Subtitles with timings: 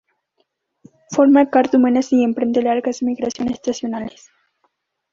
[1.11, 4.31] Forma cardúmenes y emprende largas migraciones estacionales.